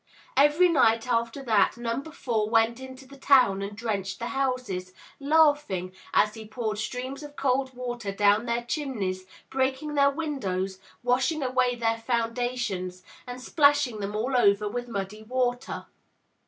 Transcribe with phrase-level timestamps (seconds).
[0.35, 5.93] Every night after that, Number Four went into the town and drenched the houses, laughing,
[6.11, 11.75] as he poured streams of cold water down their chimneys, breaking their windows, washing away
[11.75, 15.85] their foundations, and splashing them all over with muddy water.